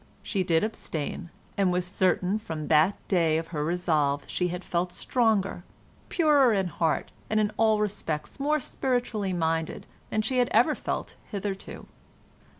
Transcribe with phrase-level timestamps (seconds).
[0.23, 1.29] She did abstain,
[1.59, 5.63] and was certain that from the day of her resolve she had felt stronger,
[6.09, 11.13] purer in heart, and in all respects more spiritually minded than she had ever felt
[11.29, 11.85] hitherto.